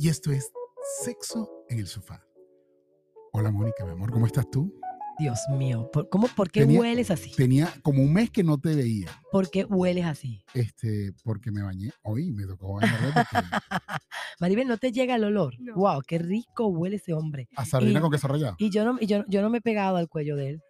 [0.00, 0.50] y esto es
[1.04, 2.24] Sexo en el Sofá.
[3.32, 4.74] Hola Mónica, mi amor, ¿cómo estás tú?
[5.18, 7.30] Dios mío, ¿por, cómo, ¿por qué Tenía- hueles así?
[7.36, 10.42] Tenía como un mes que no te veía, ¿Por qué hueles así?
[10.54, 13.46] este, porque me bañé hoy, me tocó bañarme porque
[14.40, 15.54] Maribel, ¿no te llega el olor?
[15.60, 15.74] No.
[15.74, 17.48] Wow, qué rico huele ese hombre.
[17.56, 18.56] a sardina Y- con queso rallado.
[18.58, 20.62] Y yo no, y yo, yo no me he pegado al cuello de él.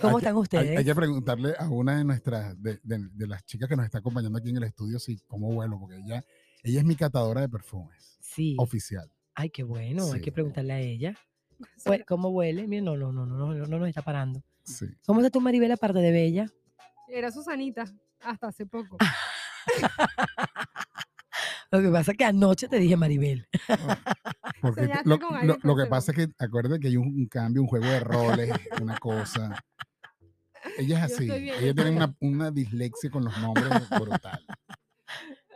[0.00, 0.78] ¿Cómo Hay están Hay, ustedes?
[0.78, 3.98] hay que preguntarle a una de nuestras, de, de- de las chicas que nos está
[3.98, 6.24] acompañando aquí en el estudio, si cómo huelo, porque ella,
[6.62, 8.56] ella es mi catadora de perfumes, Sí.
[8.58, 9.10] oficial.
[9.34, 11.14] Ay, qué bueno, hay que preguntarle a ella.
[12.08, 12.66] ¿Cómo huele?
[12.66, 14.42] Mira, no, no, no, no, no, no, no nos está parando.
[14.64, 14.86] Sí.
[15.06, 16.50] ¿Cómo está tu Maribel aparte de bella?
[17.08, 17.84] Era Susanita
[18.20, 18.96] hasta hace poco.
[21.70, 23.46] Lo que pasa es que anoche te dije Maribel.
[24.62, 27.68] Porque lo, lo- lo que pasa es que acuérdate que hay un, un cambio, un
[27.68, 28.50] juego de roles,
[28.80, 29.54] una cosa.
[30.78, 31.30] Ella es así.
[31.30, 34.44] Ella tiene una, una dislexia con los nombres brutal.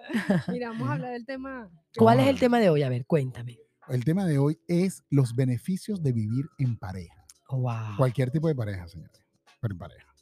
[0.48, 1.70] Mira, vamos a hablar del tema.
[1.96, 2.82] ¿Cuál es el tema de hoy?
[2.82, 3.58] A ver, cuéntame.
[3.88, 7.24] El tema de hoy es los beneficios de vivir en pareja.
[7.48, 7.96] Wow.
[7.96, 9.20] Cualquier tipo de pareja, señores.
[9.60, 10.14] Pero en pareja.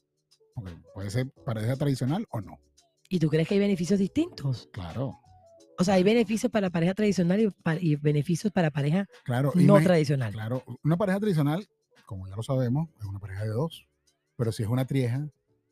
[0.94, 2.58] Puede ser pareja tradicional o no.
[3.08, 4.68] ¿Y tú crees que hay beneficios distintos?
[4.72, 5.18] Claro,
[5.78, 9.52] O sea, hay beneficios para pareja tradicional y, pa- y beneficios para pareja claro.
[9.54, 10.32] no tradicional.
[10.32, 11.66] Claro, una pareja tradicional,
[12.06, 13.86] como ya lo sabemos, es una pareja de dos.
[14.36, 15.26] Pero si es una trieja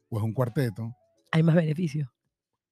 [0.09, 0.95] o es un cuarteto,
[1.33, 2.09] Hay más beneficios.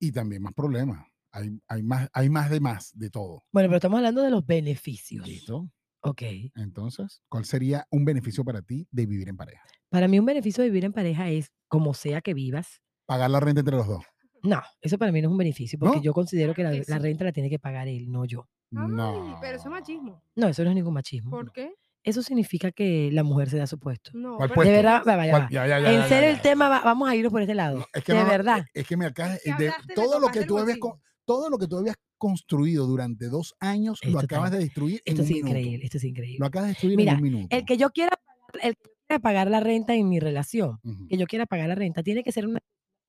[0.01, 1.07] y también más problemas.
[1.37, 3.45] Hay, hay, más, hay más de más de todo.
[3.53, 5.27] Bueno, pero estamos hablando de los beneficios.
[5.27, 5.69] ¿Listo?
[6.01, 6.23] Ok.
[6.55, 9.63] Entonces, ¿cuál sería un beneficio para ti de vivir en pareja?
[9.91, 13.39] Para mí un beneficio de vivir en pareja es, como sea que vivas, Pagar la
[13.41, 14.05] renta entre los dos.
[14.43, 16.03] no, eso para mí no es un beneficio, porque ¿No?
[16.03, 18.49] yo considero que la, renta la tiene que pagar él, no yo.
[18.75, 19.39] Ay, no.
[19.41, 20.23] pero eso es machismo.
[20.35, 21.31] No, eso no es ningún machismo.
[21.31, 21.75] ¿Por qué?
[22.03, 24.13] Eso significa que la mujer se da su puesto.
[24.15, 24.37] No.
[24.37, 24.71] ¿Cuál puesto?
[24.71, 25.49] De verdad, va, vaya, ¿Cuál- va.
[25.51, 26.43] ya, ya, ya, En ya, serio ya, el ya.
[26.43, 27.79] tema, va- vamos a irnos por este lado.
[27.81, 28.65] No, es que de no, verdad.
[28.75, 30.79] Es, que me que de todo lo que tú bolsillo.
[30.81, 35.03] con- todo lo que tú habías construido durante dos años lo acabas está- de destruir
[35.05, 35.49] en Esto un es minuto.
[35.51, 36.39] increíble, esto es increíble.
[36.41, 37.57] Lo acabas de destruir Mira, en un minuto.
[37.57, 38.19] El que yo quiera,
[38.63, 40.79] el que quiera pagar la renta en mi relación,
[41.09, 42.61] que yo quiera pagar la renta, tiene que ser una,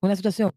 [0.02, 0.50] una situación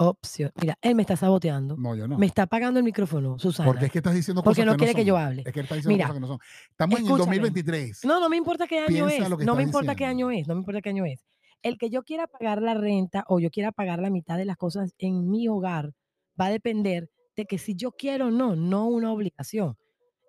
[0.00, 0.52] opción.
[0.60, 1.76] Mira, él me está saboteando.
[1.76, 2.18] No, yo no.
[2.18, 3.68] Me está apagando el micrófono, Susana.
[3.68, 5.22] Porque es que estás diciendo Porque cosas no que quiere no que yo son.
[5.22, 5.42] hable.
[5.44, 6.38] Es que estás diciendo Mira, cosas que no son.
[6.70, 7.36] Estamos en el escúchame.
[7.38, 8.04] 2023.
[8.04, 9.44] No, no me importa qué año Piensa es.
[9.44, 10.46] No me importa qué año es.
[10.46, 11.24] No me importa qué año es.
[11.62, 14.56] El que yo quiera pagar la renta o yo quiera pagar la mitad de las
[14.56, 15.92] cosas en mi hogar
[16.40, 19.76] va a depender de que si yo quiero o no, no una obligación.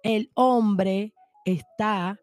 [0.04, 1.14] El hombre
[1.46, 2.20] está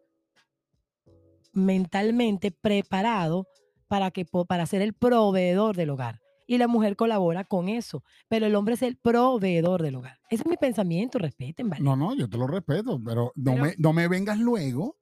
[1.53, 3.47] mentalmente preparado
[3.87, 6.21] para, que, para ser el proveedor del hogar.
[6.49, 10.19] Y la mujer colabora con eso, pero el hombre es el proveedor del hogar.
[10.29, 11.83] Ese es mi pensamiento, respeten, ¿vale?
[11.83, 14.95] No, no, yo te lo respeto, pero no, Pero- me, no me vengas luego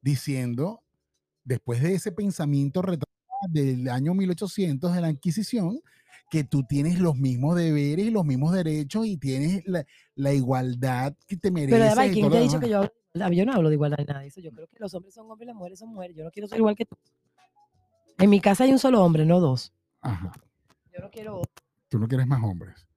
[0.00, 0.82] diciendo,
[1.44, 3.08] después de ese pensamiento retrasado
[3.48, 5.80] del año 1800 de la Inquisición,
[6.32, 9.84] que tú tienes los mismos deberes y los mismos derechos y tienes la,
[10.14, 11.78] la igualdad que te mereces.
[11.78, 13.36] Pero además, ¿quién te ha dicho que yo hablo de igualdad?
[13.36, 14.40] Yo no hablo de igualdad ni nada de eso.
[14.40, 16.16] Yo creo que los hombres son hombres y las mujeres son mujeres.
[16.16, 16.96] Yo no quiero ser igual que tú.
[18.16, 19.74] En mi casa hay un solo hombre, no dos.
[20.00, 20.32] Ajá,
[20.94, 21.52] Yo no quiero otro.
[21.90, 22.88] tú no quieres más hombres.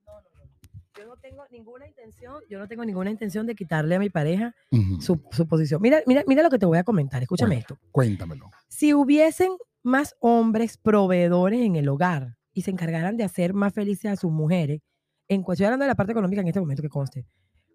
[0.97, 4.55] Yo no tengo ninguna intención, yo no tengo ninguna intención de quitarle a mi pareja
[5.01, 5.81] su, su posición.
[5.81, 7.21] Mira, mira, mira lo que te voy a comentar.
[7.21, 7.77] Escúchame esto.
[7.91, 8.49] Cuéntamelo.
[8.69, 9.51] Si hubiesen
[9.83, 14.31] más hombres proveedores en el hogar y se encargaran de hacer más felices a sus
[14.31, 14.81] mujeres,
[15.27, 17.27] en cuestión hablando de la parte económica en este momento que conste,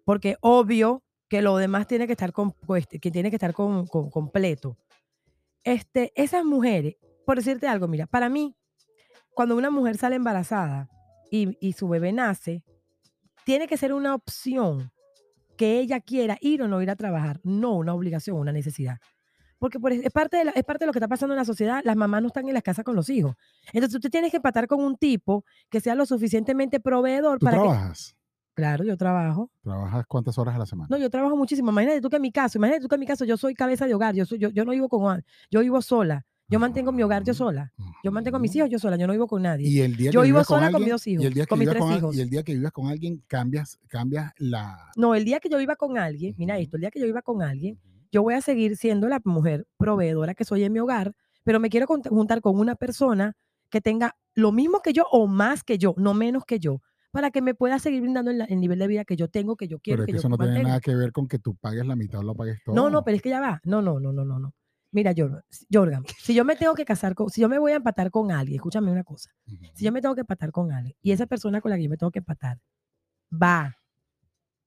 [0.03, 2.53] porque obvio que lo demás tiene que estar con,
[2.99, 4.77] que tiene que estar completo.
[5.63, 8.55] Este, esas mujeres, por decirte algo, mira, para mí,
[9.35, 10.89] cuando una mujer sale embarazada
[11.29, 12.63] y, y su bebé nace,
[13.45, 14.91] tiene que ser una opción
[15.57, 18.97] que ella quiera ir o no ir a trabajar, no una obligación, una necesidad.
[19.61, 21.45] Porque por, es, parte de la- es parte de lo que está pasando en la
[21.45, 21.81] sociedad.
[21.85, 23.35] Las mamás no están en las casas con los hijos.
[23.73, 27.57] Entonces tú tienes que empatar con un tipo que sea lo suficientemente proveedor ¿Tú para
[27.57, 27.63] que...
[27.63, 28.15] trabajas?
[28.55, 29.51] Claro, yo trabajo.
[29.61, 30.87] ¿Trabajas cuántas horas a la semana?
[30.89, 31.69] No, yo trabajo muchísimo.
[31.69, 33.85] Imagínate tú que en mi caso, imagínate tú que en mi caso yo soy cabeza
[33.85, 34.15] de hogar.
[34.15, 36.25] Yo, soy, yo, yo no vivo con al- yo vivo sola.
[36.49, 37.71] Yo mantengo mi hogar yo sola.
[38.03, 38.97] Yo mantengo a mis hijos yo sola.
[38.97, 39.69] Yo no vivo con nadie.
[39.69, 41.33] Y el día que Yo vivo con sola con alguien- mis dos hijos, Y el
[41.35, 42.15] día que con mis tres con hijos.
[42.15, 44.91] Y el día que vivas con alguien, cambias, cambias la.
[44.97, 47.21] No, el día que yo viva con alguien, mira esto, el día que yo viva
[47.21, 47.79] con alguien,
[48.11, 51.13] yo voy a seguir siendo la mujer proveedora que soy en mi hogar,
[51.43, 53.33] pero me quiero juntar con una persona
[53.69, 56.81] que tenga lo mismo que yo o más que yo, no menos que yo,
[57.11, 59.67] para que me pueda seguir brindando el, el nivel de vida que yo tengo, que
[59.67, 61.39] yo quiero, Pero es que que yo eso no tiene nada que ver con que
[61.39, 62.75] tú pagues la mitad o lo pagues todo.
[62.75, 63.59] No, no, pero es que ya va.
[63.63, 64.53] No, no, no, no, no, no.
[64.93, 65.13] Mira,
[65.71, 68.31] Jordan, si yo me tengo que casar con, si yo me voy a empatar con
[68.31, 69.31] alguien, escúchame una cosa,
[69.73, 71.89] si yo me tengo que empatar con alguien y esa persona con la que yo
[71.89, 72.59] me tengo que empatar
[73.31, 73.77] va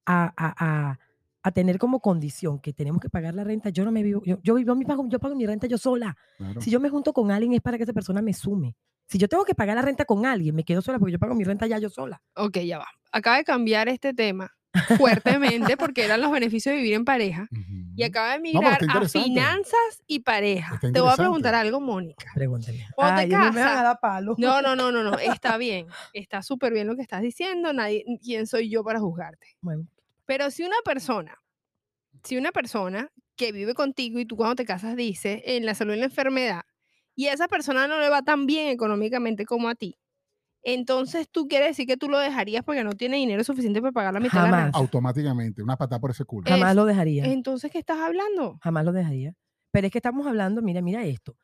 [0.07, 0.55] a, a-
[0.91, 0.99] a-
[1.45, 4.39] a tener como condición que tenemos que pagar la renta, yo no me vivo, yo,
[4.43, 6.17] yo, vivo mi pago, yo pago mi renta yo sola.
[6.39, 6.61] Claro.
[6.63, 8.77] Si yo me junto con alguien es para que esa persona me sume.
[9.07, 11.35] Si yo tengo que pagar la renta con alguien, me quedo sola porque yo pago
[11.35, 12.23] mi renta ya yo sola.
[12.35, 12.87] Ok, ya va.
[13.13, 14.51] Acaba de cambiar este tema
[14.97, 18.09] fuertemente porque eran los beneficios de vivir en pareja y Ujú.
[18.09, 20.81] acaba de migrar a finanzas y pareja.
[20.81, 22.25] Te voy a preguntar algo, Mónica.
[22.95, 24.35] Cuando te no me van a dar palo.
[24.39, 25.89] No, no, no, no, no, está bien.
[26.15, 27.75] Está súper bien lo que estás diciendo.
[27.75, 29.47] Nadie, ¿quién soy yo para juzgarte?
[29.61, 29.87] Bueno,
[30.27, 31.37] Pero si una persona,
[32.23, 35.93] si una persona que vive contigo y tú cuando te casas dices en la salud
[35.93, 36.63] y en la enfermedad,
[37.17, 39.99] y a esa persona no le va tan bien económicamente como a ti,
[40.63, 44.15] entonces tú quieres decir que tú lo dejarías porque no tiene dinero suficiente para pagar
[44.15, 44.65] la mitad de la Jamás.
[44.65, 44.79] renta.
[44.79, 46.49] Automáticamente, una patada por ese culo.
[46.51, 47.25] jamás Es- lo dejaría.
[47.27, 48.59] Entonces, ¿qué estás hablando?
[48.63, 49.35] Jamás lo dejaría.
[49.73, 51.37] Pero es que estamos hablando, mira, mira esto.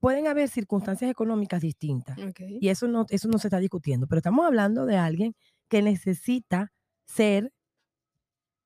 [0.00, 2.18] Pueden haber circunstancias económicas distintas
[2.60, 5.34] y eso no, eso no se está discutiendo, pero estamos hablando de alguien
[5.68, 6.72] que necesita
[7.06, 7.52] ser,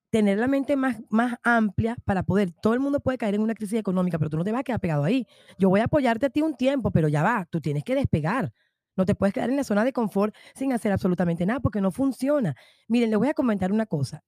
[0.09, 3.53] tener la mente más, más amplia para poder, todo el mundo puede caer en una
[3.53, 5.27] crisis económica, pero tú no te vas a quedar pegado ahí.
[5.57, 8.51] Yo voy a apoyarte a ti un tiempo, pero ya va, tú tienes que despegar.
[8.95, 11.91] No te puedes quedar en la zona de confort sin hacer absolutamente nada porque no
[11.91, 12.55] funciona.
[12.87, 14.23] Miren, les voy a comentar una cosa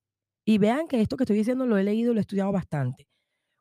[0.45, 3.07] y vean que esto que estoy diciendo lo he leído y lo he estudiado bastante.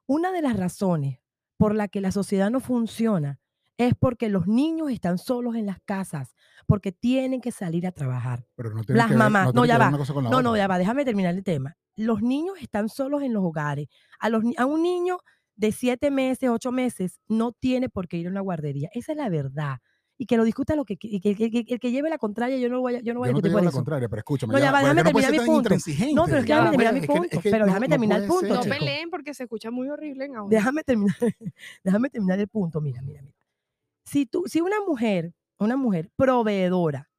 [0.06, 1.19] Una de las razones
[1.56, 3.40] por la que la sociedad no funciona
[3.76, 6.34] es porque los niños están solos en las casas,
[6.67, 8.44] porque tienen que salir a trabajar.
[8.55, 10.31] Pero no tiene Las que ver- mamás- no, tiene ya ver va.
[10.31, 11.76] No, no, ya va, déjame terminar el tema.
[12.00, 13.87] Los niños están solos en los hogares.
[14.19, 15.19] A, los, ni- a un niño
[15.56, 18.88] de siete meses, ocho meses, no tiene por qué ir a una guardería.
[18.94, 19.79] Esa es la verdad.
[20.17, 22.69] Y que lo discuta lo que, que, que- que- el que lleve la contraria, yo
[22.69, 23.76] no voy a, yo no voy Yo a no discutir por la eso.
[23.79, 24.52] contraria, pero escúchame.
[24.52, 25.70] No, ya va, déjame terminar mi punto.
[26.14, 27.23] No, pero es que Ya déjame terminar mi punto.
[27.37, 28.73] es que pero no- déjame no terminar el punto, ser.
[28.73, 30.49] No peleen porque se escucha muy horrible en audio.
[30.56, 31.17] Déjame terminar,
[31.85, 32.81] déjame terminar el punto.
[32.81, 33.35] Mira, mira, mira.
[34.05, 37.09] Si, tú, si una mujer, una mujer proveedora.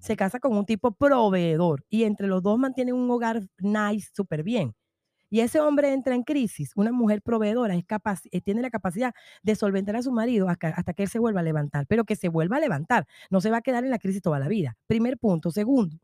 [0.00, 4.42] Se casa con un tipo proveedor y entre los dos mantienen un hogar nice, súper
[4.42, 4.74] bien.
[5.30, 9.14] Y ese hombre entra en crisis, una mujer proveedora es capaz, eh, tiene la capacidad
[9.42, 12.16] de solventar a su marido hasta, hasta que él se vuelva a levantar, pero que
[12.16, 14.76] se vuelva a levantar, no se va a quedar en la crisis toda la vida.
[14.86, 15.50] Primer punto.
[15.50, 15.98] Segundo,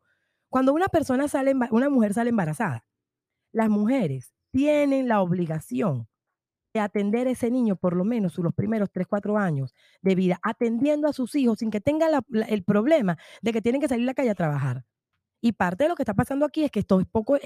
[0.50, 2.84] cuando una persona sale, una mujer sale embarazada,
[3.52, 6.06] las mujeres tienen la obligación
[6.74, 9.72] de atender a ese niño por lo menos los primeros 3, 4 años
[10.02, 13.80] de vida, atendiendo a sus hijos sin que tengan la- el problema de que tienen
[13.80, 14.84] que salir a la calle a trabajar.
[15.42, 17.36] Y parte de lo que está pasando aquí es que estos poco,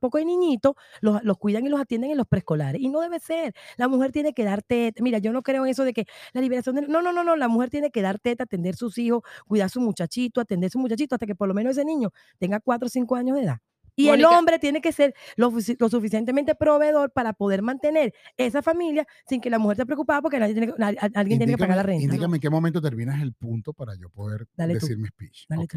[0.00, 2.80] poco niñitos los, los cuidan y los atienden en los preescolares.
[2.80, 3.54] Y no debe ser.
[3.76, 5.02] La mujer tiene que dar teta.
[5.02, 6.82] Mira, yo no creo en eso de que la liberación de...
[6.88, 7.36] No, no, no, no.
[7.36, 10.70] La mujer tiene que dar teta, atender sus hijos, cuidar a su muchachito, atender a
[10.70, 13.44] su muchachito hasta que por lo menos ese niño tenga 4 o 5 años de
[13.44, 13.58] edad.
[13.96, 18.60] Y el hombre tiene que ser lo, sufici- lo suficientemente proveedor para poder mantener esa
[18.62, 21.76] familia sin que la mujer esté preocupada porque nadie tiene nadie- alguien tiene que pagar
[21.76, 22.02] la renta.
[22.04, 25.44] Indícame en qué momento terminas el punto para yo poder Dale tú, decir mi speech.
[25.48, 25.74] dale Ok,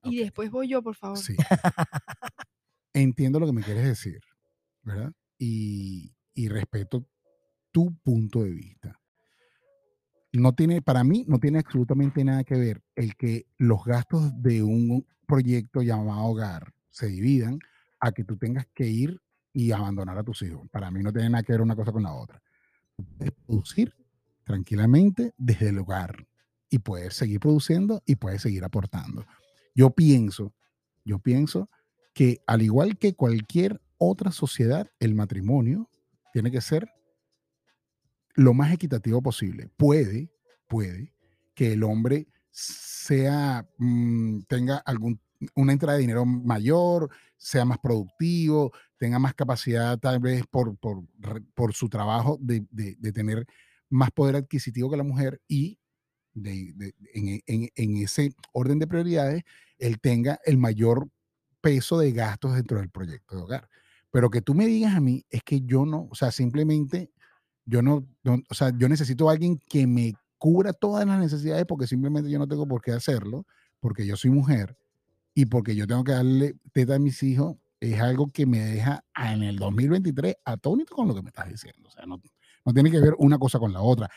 [0.00, 0.10] tú.
[0.10, 1.18] Y después voy yo, por favor.
[1.18, 1.36] Sí.
[2.92, 4.20] Entiendo lo que me quieres decir,
[4.82, 5.12] ¿verdad?
[5.38, 7.06] Y, y respeto
[7.70, 9.00] tu punto de vista.
[10.32, 14.62] No tiene, para mí, no tiene absolutamente nada que ver el que los gastos de
[14.62, 17.58] un proyecto llamado hogar se dividan
[18.00, 19.20] a que tú tengas que ir
[19.52, 20.68] y abandonar a tus hijos.
[20.70, 22.42] Para mí no tiene nada que ver una cosa con la otra.
[23.16, 23.94] Puedes producir
[24.44, 26.26] tranquilamente desde el hogar
[26.68, 29.26] y puedes seguir produciendo y puedes seguir aportando.
[29.74, 30.54] Yo pienso,
[31.04, 31.68] yo pienso
[32.14, 35.90] que al igual que cualquier otra sociedad, el matrimonio
[36.32, 36.88] tiene que ser
[38.34, 39.68] lo más equitativo posible.
[39.76, 40.30] Puede,
[40.66, 41.12] puede
[41.54, 45.20] que el hombre sea, mm, tenga algún,
[45.54, 51.02] una entrada de dinero mayor, sea más productivo, tenga más capacidad tal vez por, por,
[51.54, 53.46] por su trabajo de, de- tener
[53.88, 55.78] más poder adquisitivo que la mujer y
[56.34, 56.74] de-
[57.14, 59.42] en, en- ese orden de prioridades,
[59.78, 61.08] él tenga el mayor
[61.60, 63.68] peso de gastos dentro del proyecto de hogar.
[64.10, 67.10] Pero que tú me digas a mí es que yo no, o sea, simplemente
[67.66, 68.06] yo no-
[68.48, 72.38] o sea, yo necesito a alguien que me cubra todas las necesidades porque simplemente yo
[72.38, 73.46] no tengo por qué hacerlo,
[73.80, 74.76] porque yo soy mujer
[75.34, 79.04] y porque yo tengo que darle teta a mis hijos, es algo que me deja
[79.16, 81.88] en el 2023 atónito con lo que me estás diciendo.
[81.88, 82.20] O sea, no,
[82.64, 84.08] no tiene que ver una cosa con la otra.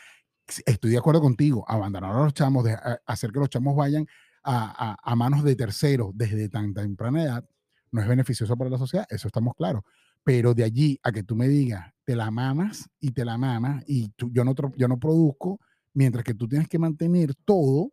[0.66, 4.06] Estoy de acuerdo contigo, abandonar a los chamos, de- a- hacer que los chamos vayan
[4.42, 7.44] a, a- a manos de terceros desde tan temprana edad,
[7.92, 9.82] no es beneficioso para la sociedad, eso estamos claros.
[10.22, 13.82] Pero de allí a que tú me digas, te la mamas y te la mamas
[13.86, 15.60] y tú, yo, no, yo no produzco,
[15.94, 17.92] mientras que tú tienes que mantener todo,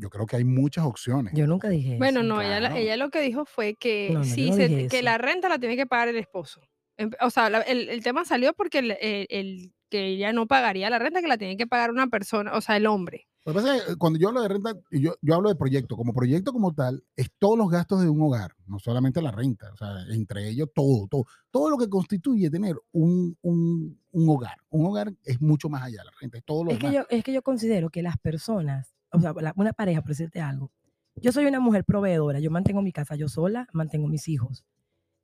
[0.00, 1.32] yo creo que hay muchas opciones.
[1.34, 2.28] Yo nunca dije Bueno, eso.
[2.28, 2.76] no, ella, la- Claro.
[2.82, 5.76] ella lo que dijo fue que No, no, no se- que la renta la tiene
[5.76, 6.60] que pagar el esposo.
[7.20, 10.88] O sea, la- el, el tema salió porque el, el- el que ella no pagaría
[10.90, 13.26] la renta, que la tiene que pagar una persona, o sea, el hombre.
[13.46, 15.96] Lo que pasa es que cuando yo hablo de renta, yo, yo hablo de proyecto.
[15.96, 19.72] Como proyecto como tal, es todos los gastos de un hogar, no solamente la renta,
[19.72, 24.58] o sea, entre ellos todo, todo, todo lo que constituye tener un, un- un hogar.
[24.68, 27.24] Un hogar es mucho más allá, la renta es todo lo Es que, yo, es
[27.24, 30.70] que yo considero que las personas, o sea, la- una pareja, por decirte algo,
[31.16, 34.64] yo soy una mujer proveedora, yo mantengo mi casa yo sola, mantengo mis hijos.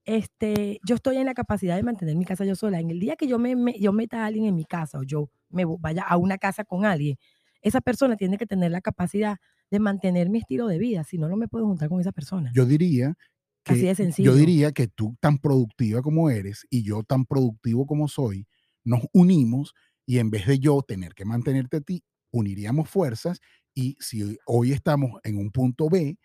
[0.05, 2.81] este, yo estoy en la capacidad de mantener mi casa yo sola.
[2.81, 5.02] En el día que yo me, me- yo meta a alguien en mi casa o
[5.02, 7.16] yo me vaya a una casa con alguien,
[7.62, 9.38] esa persona tiene que tener la capacidad
[9.71, 11.02] de mantener mi estilo de vida.
[11.05, 12.52] Si no, no me puedo juntar con esa persona.
[12.55, 13.14] Yo diría
[13.64, 14.31] que, Así de sencillo.
[14.31, 18.47] yo diría que tú tan productiva como eres y yo tan productivo como soy,
[18.85, 19.75] nos unimos
[20.07, 23.40] y en vez de yo tener que mantenerte a ti, uniríamos fuerzas
[23.76, 26.18] y si hoy estamos en un punto B,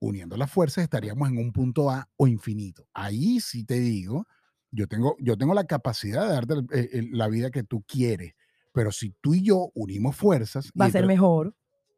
[0.00, 2.86] uniendo las fuerzas estaríamos en un punto A o infinito.
[2.94, 4.26] Ahí sí te digo,
[4.70, 7.82] yo tengo, yo tengo la capacidad de darte el- el- el- la vida que tú
[7.88, 8.34] quieres,
[8.72, 11.54] pero si tú y yo unimos fuerzas, Va a ser mejor.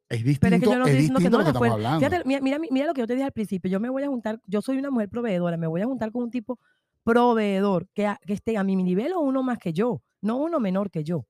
[0.08, 1.48] es distinto, Pero es que yo no es estoy diciendo que distinto no lo que
[1.50, 1.92] las estamos fuerzas.
[1.92, 2.08] hablando.
[2.08, 3.70] Fíjate, mira, mira, mira lo que yo te dije al principio.
[3.70, 6.22] Yo me voy a juntar, yo soy una mujer proveedora, me voy a juntar con
[6.24, 6.60] un tipo
[7.02, 10.60] proveedor que, a- que esté a mi nivel o uno más que yo, no uno
[10.60, 11.26] menor que yo.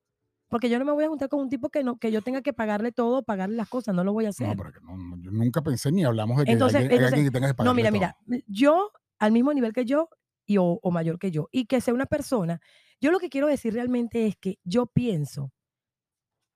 [0.49, 2.41] Porque yo no me voy a juntar con un tipo que, no, que yo tenga
[2.41, 4.47] que pagarle todo, pagarle las cosas, no lo voy a hacer.
[4.47, 6.97] No, pero que no, no, yo nunca pensé ni hablamos de que Entonces- alguien, hay
[6.97, 10.09] entonces, alguien que tenga que No, mira, mira, yo al mismo nivel que yo
[10.45, 12.61] y o, o mayor que yo, y que sea una persona,
[13.01, 15.51] yo lo que quiero decir realmente es que yo pienso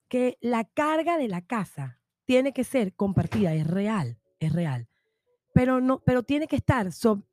[0.07, 4.87] que la carga de la casa tiene que ser compartida, es real, es real,
[5.53, 7.23] pero no, pero tiene que estar sobre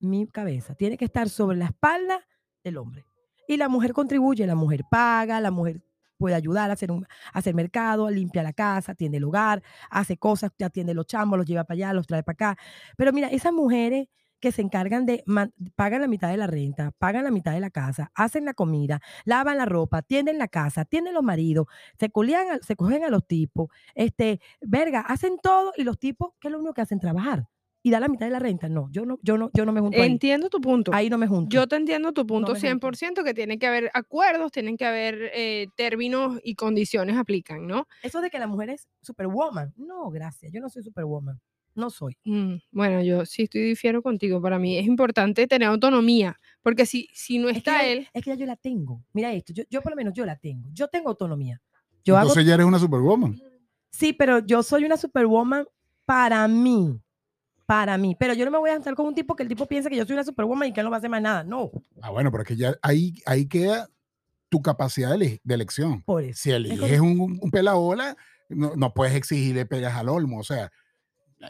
[0.00, 2.26] mi cabeza, tiene que estar sobre la espalda
[2.64, 3.06] del hombre.
[3.48, 5.82] Y la mujer contribuye, la mujer paga, la mujer
[6.16, 10.50] puede ayudar a hacer, un, hacer mercado, limpia la casa, atiende el hogar, hace cosas,
[10.64, 12.58] atiende los chamos, los lleva para allá, los trae para acá.
[12.96, 14.08] Pero mira, esas mujeres
[14.40, 15.24] que se encargan de,
[15.76, 19.00] pagan la mitad de la renta, pagan la mitad de la casa, hacen la comida,
[19.24, 21.66] lavan la ropa, atienden la casa, atienden los maridos,
[21.98, 26.30] se, colían a- se cogen a los tipos, este, verga, hacen todo y los tipos,
[26.40, 27.00] ¿qué es lo único que hacen?
[27.00, 27.46] Trabajar.
[27.86, 28.68] Y da la mitad de la renta.
[28.68, 30.10] No, yo no, yo no, yo no me junto ahí.
[30.10, 30.92] Entiendo tu punto.
[30.92, 31.54] Ahí no me junto.
[31.54, 32.88] Yo te entiendo tu punto junto.
[32.88, 37.86] 100%, que tiene que haber acuerdos, tienen que haber eh, términos y condiciones aplican, ¿no?
[38.02, 39.72] Eso de que la mujer es superwoman.
[39.76, 40.50] No, gracias.
[40.50, 41.40] Yo no soy superwoman.
[41.76, 42.18] No soy.
[42.24, 44.42] Mm, bueno, yo sí estoy difiero contigo.
[44.42, 48.08] Para mí es importante tener autonomía, porque si, si no Es que, está ya, él,
[48.12, 49.04] es que ya yo la tengo.
[49.12, 49.52] Mira esto.
[49.52, 50.68] Yo, yo por lo menos yo la tengo.
[50.72, 51.62] Yo tengo autonomía.
[52.04, 53.40] Yo hago Entonces ya eres una superwoman.
[53.90, 55.66] Sí, pero yo soy una superwoman
[56.04, 57.00] para mí.
[57.66, 58.16] Para mí.
[58.18, 59.96] Pero yo no me voy a juntar con un tipo que el tipo piensa que
[59.96, 61.42] yo soy una superwoman y que él no va a hacer más nada.
[61.44, 61.70] No,
[62.00, 63.88] Ah, bueno, pero es que ya ahí, ahí queda
[64.48, 66.02] tu capacidad de, ele- de elección.
[66.02, 66.40] por eso.
[66.40, 68.16] Si eliges un, un, un pelabola,
[68.48, 70.38] no, no puedes exigirle pegas al olmo.
[70.38, 70.70] O sea,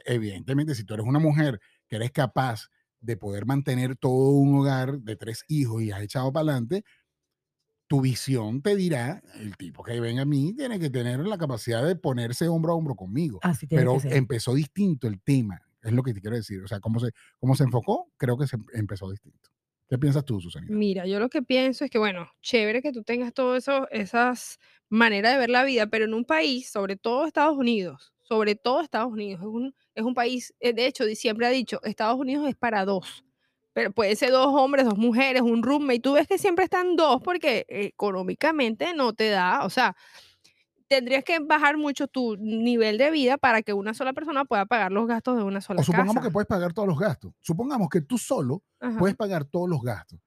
[0.07, 2.69] evidentemente, si tú eres una mujer que eres capaz
[3.01, 6.83] de poder mantener todo un hogar de tres hijos y has echado para adelante,
[7.89, 11.85] tu visión te dirá, el tipo que venga a mí tiene que tener la capacidad
[11.87, 13.39] de ponerse hombro a hombro conmigo.
[13.43, 14.13] Así tiene Pero que ser.
[14.15, 16.63] empezó distinto el tema, es lo que te quiero decir.
[16.63, 19.51] O sea, cómo se, cómo se enfocó, creo que se empezó distinto.
[19.89, 20.73] ¿Qué piensas tú, Susanita?
[20.75, 25.33] mira, yo lo que pienso es que, bueno, chévere que tú tengas todas esas maneras
[25.33, 29.13] de ver la vida, pero en un país, sobre todo Estados Unidos, sobre todo Estados
[29.13, 32.57] Unidos, es un, es un país, eh, de hecho, siempre ha dicho, Estados Unidos es
[32.57, 33.25] para dos.
[33.73, 36.01] Pero puede ser dos hombres, dos mujeres, un roommate.
[36.01, 39.95] Tú ves que siempre están dos porque eh, económicamente no te da, o sea,
[40.89, 44.93] tendrías que bajar mucho tu nivel de vida para que una sola persona pueda pagar
[44.93, 46.27] los gastos de una sola O supongamos casa.
[46.27, 47.33] que puedes pagar todos los gastos.
[47.41, 48.99] Supongamos que tú solo Ajá.
[48.99, 50.21] puedes pagar todos los gastos,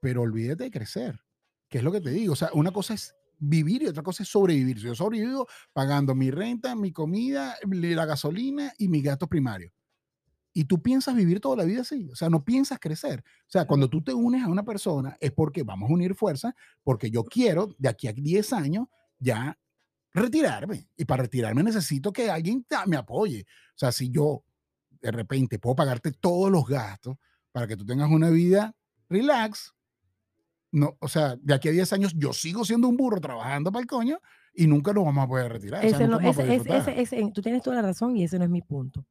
[0.00, 1.20] pero olvídate de crecer,
[1.68, 2.32] que es lo que te digo.
[2.32, 4.78] O sea, una cosa es vivir y otra cosa es sobrevivir.
[4.78, 9.72] Yo sobrevivo pagando mi renta, mi comida, la gasolina y mis gastos primarios.
[10.52, 13.22] Y tú piensas vivir toda la vida así, o sea, no piensas crecer.
[13.40, 16.54] O sea, cuando tú te unes a una persona es porque vamos a unir fuerzas,
[16.82, 18.86] porque yo quiero de aquí a 10 años
[19.18, 19.58] ya
[20.22, 20.88] retirarme.
[20.96, 23.42] Y para retirarme necesito que alguien me apoye.
[23.74, 24.42] O sea, si yo
[25.00, 27.16] de repente puedo pagarte todos los gastos
[27.52, 28.74] para que tú tengas una vida
[29.08, 29.72] relax,
[30.72, 33.80] no, o sea, de aquí a 10 años yo sigo siendo un burro trabajando para
[33.82, 34.18] el coño
[34.52, 35.84] y nunca nos vamos a poder retirar.
[35.84, 36.88] o sea, no- disfrutar.
[36.88, 39.04] ese- ese- tú tienes toda la razón y ese no es mi punto.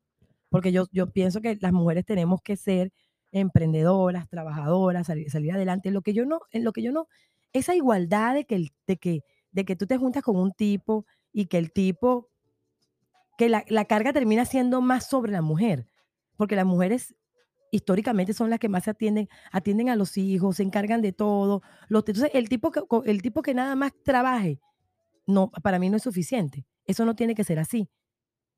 [0.49, 2.91] Porque yo, yo pienso que las mujeres tenemos que ser
[3.31, 5.91] emprendedoras, trabajadoras, salir, salir adelante.
[5.91, 7.07] Lo que yo no, en lo que yo no,
[7.53, 9.21] esa igualdad de que, de que,
[9.55, 12.29] de que tú te juntas con un tipo y que el tipo,
[13.37, 15.87] que la, la carga termina siendo más sobre la mujer.
[16.35, 17.15] Porque las mujeres
[17.71, 21.61] históricamente son las que más se atienden, atienden a los hijos, se encargan de todo.
[21.89, 24.59] Entonces, el tipo, que, el tipo que nada más trabaje,
[25.25, 26.65] no, para mí no es suficiente.
[26.85, 27.87] Eso no tiene que ser así.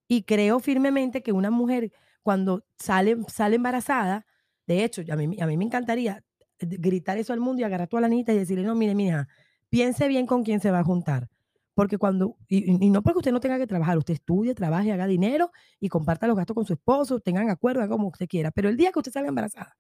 [0.08, 1.92] Y creo firmemente que una mujer
[2.24, 4.26] cuando sale, sale embarazada,
[4.66, 6.24] de hecho, a mí, a mí me encantaría
[6.60, 9.28] gritar eso al mundo y agarrar a toda la niñita y decirle, no, mire, mija,
[9.70, 11.30] piense bien con quién se va a juntar.
[11.74, 15.52] Porque cuando, y, no porque usted no tenga que trabajar, usted estudie, trabaje, haga dinero
[15.80, 18.52] y comparta los gastos con su esposo, tengan acuerdo, haga como usted quiera.
[18.52, 19.78] Pero el día que usted salga embarazada,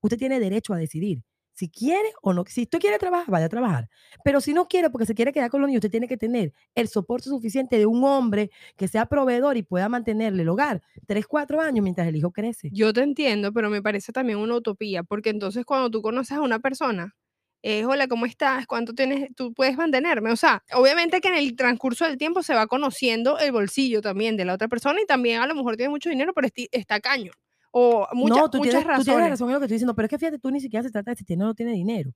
[0.00, 1.22] usted tiene derecho a decidir
[1.54, 3.88] Si quiere o no, si usted quiere trabajar, vaya a trabajar.
[4.24, 6.52] Pero si no quiere, porque se quiere quedar con los niños, usted tiene que tener
[6.74, 11.26] el soporte suficiente de un hombre que sea proveedor y pueda mantenerle el hogar tres,
[11.26, 12.72] cuatro años mientras el hijo crece.
[12.72, 16.42] Yo te entiendo, pero me parece también una utopía, porque entonces cuando tú conoces a
[16.42, 17.14] una persona,
[17.68, 18.66] es, hola, ¿cómo estás?
[18.66, 19.28] ¿Cuánto tienes?
[19.34, 20.30] Tú puedes mantenerme.
[20.30, 24.36] O sea, obviamente que en el transcurso del tiempo se va conociendo el bolsillo también
[24.36, 27.32] de la otra persona y también a lo mejor tiene mucho dinero, pero está caño.
[27.72, 29.30] O muchas, no, tú muchas tienes, tú tienes razones.
[29.30, 31.10] razón en lo que estoy diciendo, pero es que fíjate, tú ni siquiera se trata
[31.10, 32.12] de si tiene o no tiene dinero.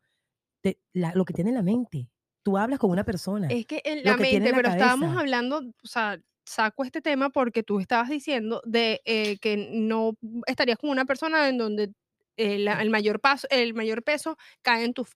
[0.62, 2.08] Te- la- lo que tiene en la mente.
[2.42, 3.48] Tú hablas con una persona.
[3.48, 5.20] Es que en la que tiene en mente, la pero estábamos cabeza.
[5.20, 10.14] hablando, o sea, saco este tema porque tú estabas diciendo de eh, que no
[10.46, 11.92] estarías con una persona en donde
[12.36, 15.08] eh, el, mayor paso, el mayor peso cae en tus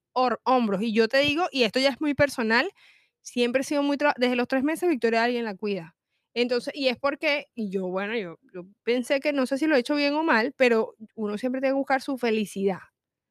[0.44, 0.82] hombros.
[0.82, 2.70] Y yo te digo, y esto ya es muy personal,
[3.22, 5.96] siempre he sido muy, desde los tres meses Victoria alguien la cuida.
[6.34, 9.76] Entonces, y es porque, y yo, bueno, yo, yo pensé que no sé si lo
[9.76, 12.80] he hecho bien o mal, pero uno siempre tiene que buscar su felicidad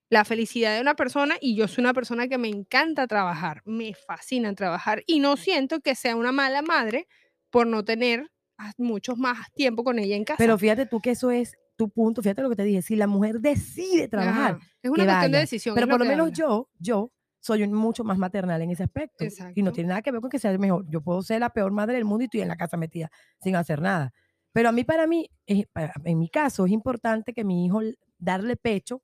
[0.09, 3.95] la felicidad de una persona y yo soy una persona que me encanta trabajar, me
[3.95, 7.07] fascina trabajar y no siento que sea una mala madre
[7.49, 10.37] por no tener a- mucho más tiempo con ella en casa.
[10.37, 12.21] Pero fíjate tú que eso es tu punto.
[12.21, 12.81] Fíjate lo que te dije.
[12.81, 15.75] Si la mujer decide trabajar, Ajá, Es una cuestión de decisión.
[15.75, 16.35] Pero lo por lo menos habla.
[16.37, 19.23] yo, yo soy mucho más maternal en ese aspecto.
[19.23, 19.71] Y no Exacto.
[19.73, 20.85] tiene nada que ver con que sea mejor.
[20.89, 23.09] Yo puedo ser la peor madre del mundo y estoy en la casa metida
[23.41, 24.13] sin hacer nada.
[24.53, 27.81] Pero a mí, para mí, es- para- en mi caso, es importante que mi hijo,
[28.17, 29.01] darle pecho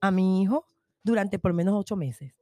[0.00, 0.66] a mi hijo
[1.02, 2.32] durante por lo menos ocho meses.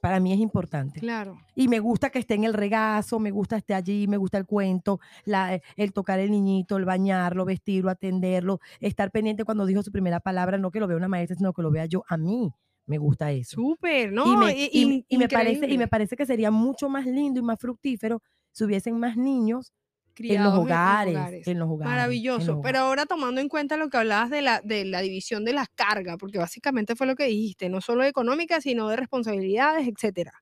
[0.00, 1.00] Para mí es importante.
[1.00, 1.38] Claro.
[1.56, 4.46] Y me gusta que esté en el regazo, me gusta esté allí, me gusta el
[4.46, 9.82] cuento, la- eh, el tocar el niñito, el bañarlo, vestirlo, atenderlo, estar pendiente cuando dijo
[9.82, 12.04] su primera palabra, no que lo vea una maestra, sino que lo vea yo.
[12.08, 12.50] A mí
[12.86, 13.56] me gusta eso.
[13.56, 14.24] Súper, ¿no?
[14.24, 17.58] y, me, y- me parece, y me parece que sería mucho más lindo y más
[17.60, 19.72] fructífero si hubiesen más niños
[20.18, 21.46] en Criados los hogares, hogares.
[21.46, 21.78] en los hogares.
[21.78, 22.46] en los Maravilloso.
[22.46, 22.80] Pero hogares.
[22.80, 26.16] ahora tomando en cuenta lo que hablabas de la, de la división de las cargas,
[26.18, 30.32] porque básicamente fue lo que dijiste, no solo económica, sino de responsabilidades, etcétera.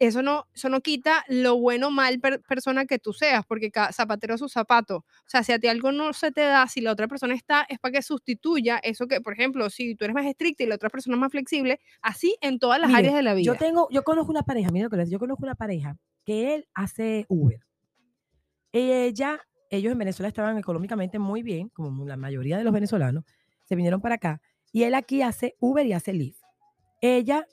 [0.00, 3.70] Eso no, eso no quita lo bueno o mal per- persona que tú seas, porque
[3.70, 4.96] cada zapatero a su zapato.
[4.96, 7.64] O sea, si a ti algo no se te da, si la otra persona está,
[7.68, 10.74] es para que sustituya eso que, por ejemplo, si tú eres más estricta y la
[10.74, 13.44] otra persona es más flexible, así en todas las Mire, áreas de la vida.
[13.46, 16.56] Yo tengo, yo conozco una pareja, mira lo que les yo conozco una pareja que
[16.56, 17.60] él hace Uber.
[18.76, 23.24] Ella, ellos en Venezuela estaban económicamente muy bien, como la mayoría de los venezolanos,
[23.62, 26.42] se vinieron para acá, y él aquí hace Uber y hace Lyft.
[27.00, 27.46] Ella,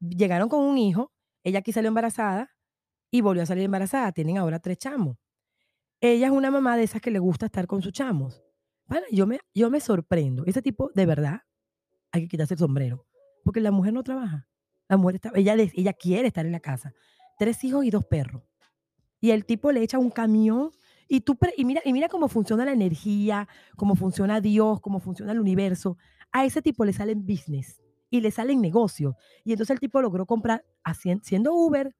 [0.00, 2.50] llegaron con un hijo, ella aquí salió embarazada
[3.10, 5.16] y volvió a salir embarazada, tienen ahora tres chamos.
[6.02, 8.42] Ella es una mamá de esas que le gusta estar con sus chamos.
[9.10, 10.44] Yo me, yo me sorprendo.
[10.44, 11.40] Ese tipo, de verdad,
[12.12, 13.06] hay que quitarse el sombrero.
[13.44, 14.46] Porque la mujer no trabaja.
[14.88, 16.92] La mujer está, ella, ella quiere estar en la casa.
[17.38, 18.42] Tres hijos y dos perros.
[19.20, 20.70] Y el tipo le echa un camión.
[21.08, 25.32] Y, tú, y, mira, y mira cómo funciona la energía, cómo funciona Dios, cómo funciona
[25.32, 25.96] el universo.
[26.32, 29.14] A ese tipo le salen business y le salen negocios.
[29.44, 30.64] Y entonces el tipo logró comprar,
[31.22, 31.94] siendo Uber,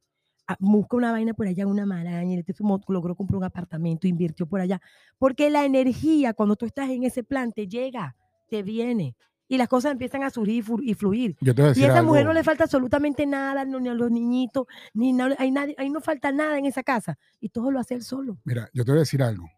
[0.49, 4.07] a- busca una vaina por allá, una maraña, y el tipo logró comprar un apartamento,
[4.07, 4.81] invirtió por allá.
[5.19, 8.17] Porque la energía, cuando tú estás en ese plan, te llega,
[8.49, 9.17] te viene.
[9.49, 11.37] Y las cosas empiezan a surgir y flu- y fluir.
[11.41, 12.11] Yo te voy a Y decir a esa algo.
[12.11, 15.89] mujer no le falta absolutamente nada, ni a los niñitos, ni nada, hay nadie, ahí
[15.91, 17.19] no falta nada en esa casa.
[17.41, 18.39] Y todo lo hace él solo.
[18.45, 19.49] Mira, yo te voy a decir algo.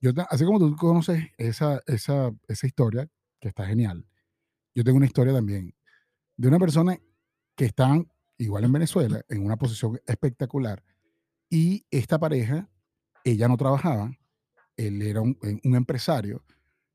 [0.00, 3.08] Yo, así como tú conoces esa, esa, esa historia,
[3.40, 4.04] que está genial,
[4.74, 5.74] yo tengo una historia también
[6.36, 6.96] de una persona
[7.56, 8.00] que está
[8.38, 10.82] igual en Venezuela, en una posición espectacular,
[11.50, 12.68] y esta pareja,
[13.24, 14.10] ella no trabajaba,
[14.76, 16.42] él era un, un empresario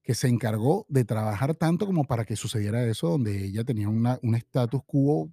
[0.07, 4.17] que se encargó de trabajar tanto como para que sucediera eso, donde ella tenía una-
[4.23, 5.29] un status quo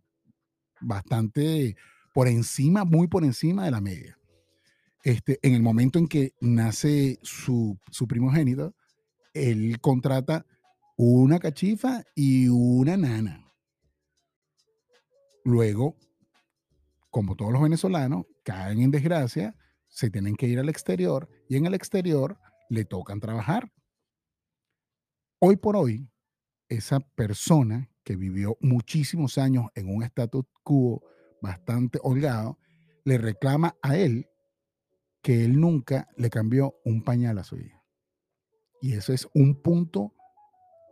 [0.81, 1.77] bastante
[2.13, 4.19] por encima, muy por encima de la media.
[5.05, 8.75] Este, en el momento en que nace su, su primogénito,
[9.33, 10.45] él contrata
[10.97, 13.45] una cachifa y una nana.
[15.45, 15.95] Luego,
[17.11, 19.55] como todos los venezolanos, caen en desgracia,
[19.87, 23.71] se tienen que ir al exterior y en el exterior le tocan trabajar.
[25.47, 26.09] Hoy por hoy,
[26.71, 31.03] esa persona que vivió muchísimos años en un status quo
[31.43, 32.59] bastante holgado,
[33.05, 34.27] le reclama a él
[35.21, 37.85] que él nunca le cambió un pañal a su hija.
[38.81, 40.15] Y eso es un punto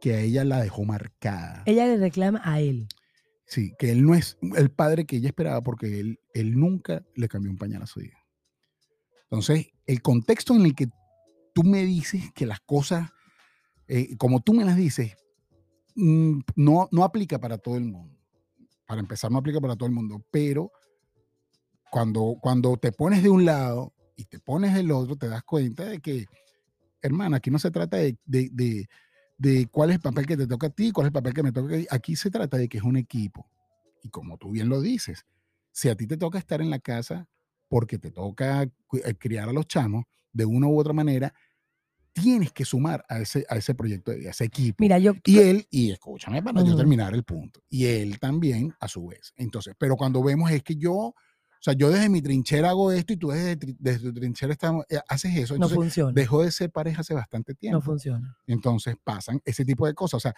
[0.03, 1.63] que a ella la dejó marcada.
[1.65, 2.89] Ella le reclama a él.
[3.47, 7.27] Sí, que él no es el padre que ella esperaba porque él, él nunca le
[7.27, 8.19] cambió un pañal a su hija.
[9.31, 10.89] Entonces, el contexto en el que
[11.55, 13.13] tú me dices que las cosas,
[13.95, 15.17] eh, como tú me las dices,
[15.97, 18.17] mm, no, no aplica para todo el mundo.
[18.87, 20.71] Para empezar, no aplica para todo el mundo, pero
[21.91, 25.85] cuando, cuando te pones de un lado y te pones del otro, te das cuenta
[25.85, 26.27] de que,
[27.03, 28.89] hermana, aquí no se trata de, de, de-
[29.39, 31.43] de cuál es el papel que te toca a ti, cuál es el papel que
[31.43, 31.87] me toca a ti.
[31.91, 33.49] Aquí se trata de que es un equipo.
[34.05, 35.27] y como tú bien lo dices,
[35.73, 37.29] si a ti te toca estar en la casa
[37.69, 41.35] porque te toca eh, criar a los chamos de una u otra manera,
[42.13, 44.77] tienes que sumar a ese, a ese proyecto, de vida, a ese equipo.
[44.81, 45.15] Mira, yo.
[45.25, 46.77] Y él, y escúchame para yo Ujú.
[46.77, 49.33] terminar el punto, y él también a su vez.
[49.37, 51.15] Entonces, pero cuando vemos es que yo, o
[51.61, 54.99] sea, yo desde mi trinchera hago esto y tú desde, desde tu trinchera estamos, eh,
[55.09, 56.13] haces eso, no entonces funciona.
[56.13, 57.79] dejó de ser pareja hace bastante tiempo.
[57.79, 58.37] No funciona.
[58.47, 60.15] Entonces pasan ese tipo de cosas.
[60.19, 60.35] O sea,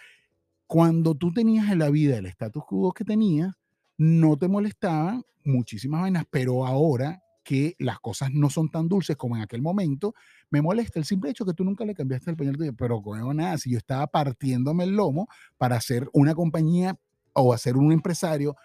[0.67, 3.53] cuando tú tenías en la vida el status quo que tenías,
[3.97, 9.37] no te molestaban muchísimas vainas, pero ahora que las cosas no son tan dulces como
[9.37, 10.15] en aquel momento,
[10.49, 12.57] me molesta el simple hecho que tú nunca le cambiaste el pañal.
[12.75, 15.27] Pero coño, nada, si yo estaba partiéndome el lomo
[15.57, 16.97] para hacer una compañía
[17.33, 18.55] o hacer un empresario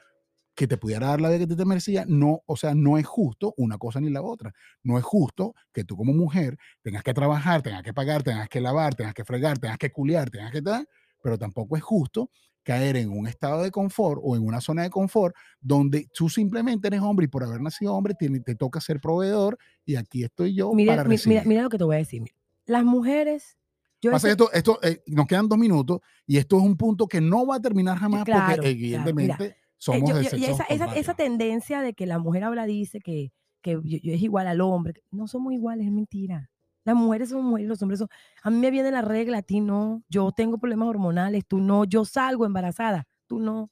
[0.55, 3.07] que te pudiera dar la vida que te, te merecía, no, o sea, no es
[3.07, 4.53] justo una cosa ni la otra.
[4.83, 8.61] No es justo que tú como mujer tengas que trabajar, tengas que pagar, tengas que
[8.61, 10.89] lavar, tengas que fregar, tengas que culiar, tengas que tal,
[11.23, 12.31] pero tampoco es justo
[12.71, 16.87] caer en un estado de confort o en una zona de confort donde tú simplemente
[16.87, 20.55] eres hombre y por haber nacido hombre tiene- te toca ser proveedor y aquí estoy
[20.55, 21.39] yo Mira, para recibir.
[21.39, 22.23] mira, mira lo que te voy a decir.
[22.67, 23.57] Las mujeres.
[24.01, 27.21] Yo Pasa esto, esto eh, nos quedan dos minutos y esto es un punto que
[27.21, 30.95] no va a terminar jamás Claro, porque evidentemente Eh, somos yo- yo- y esa, esa,
[30.95, 35.03] esa tendencia de que la mujer habla dice que, que yo- es igual al hombre.
[35.11, 36.50] No somos iguales, es mentira.
[36.85, 38.09] Las mujeres son mujeres, los hombres son.
[38.43, 40.03] A mí me viene la regla, a ti no.
[40.09, 41.85] Yo tengo problemas hormonales, tú no.
[41.85, 43.71] Yo salgo embarazada, tú no.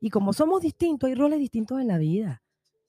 [0.00, 2.42] Y como somos distintos, hay roles distintos en la vida.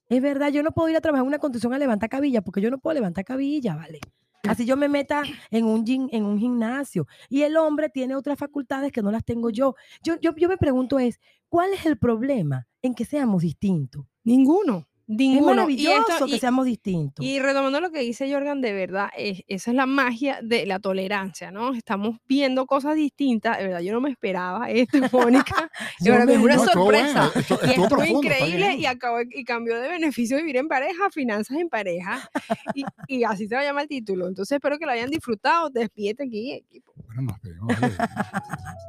[0.07, 2.62] Es verdad, yo no puedo ir a trabajar en una construcción a levantar cabilla, porque
[2.62, 3.99] yo no puedo levantar cabilla, ¿vale?
[4.43, 7.07] Así yo me meta en un, en un gimnasio.
[7.29, 9.75] Y el hombre tiene otras facultades que no las tengo yo.
[10.03, 14.05] Yo, yo, yo me pregunto es, ¿cuál es el problema en que seamos distintos?
[14.23, 14.88] Ninguno.
[15.12, 15.52] Es Ninguno.
[15.52, 17.26] Y, maravilloso esto- que y- seamos distintos.
[17.26, 20.80] y retomando lo que dice Jorgan, de verdad, es- esa es la magia de la
[20.80, 21.74] tolerancia, ¿no?
[21.74, 23.58] Estamos viendo cosas distintas.
[23.58, 25.69] De verdad, yo no me esperaba esto, Mónica.
[26.00, 27.32] De verdad, es una No, bueno, sorpresa.
[27.36, 31.58] esto- Y estuvo profundo, increíble y, acabó, y cambió de beneficio vivir en pareja finanzas
[31.58, 32.30] en pareja.
[32.74, 34.28] Y, y así se va a llamar el título.
[34.28, 35.69] Entonces espero que lo hayan disfrutado.
[35.69, 36.90] Despídete aquí, equipo.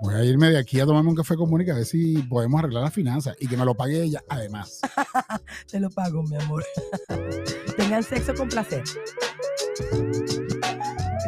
[0.03, 2.59] Voy a irme de aquí a tomarme un café con Mónica a ver si podemos
[2.59, 4.81] arreglar las finanzas y que me lo pague ella además.
[5.71, 6.65] Te lo pago, mi amor.
[7.77, 8.85] Tengan sexo con placer.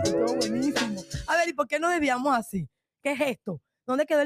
[0.04, 1.02] Estuvo buenísimo.
[1.26, 2.68] A ver, ¿y por qué nos desviamos así?
[3.02, 3.60] ¿Qué es esto?
[3.86, 4.22] ¿Dónde quedó el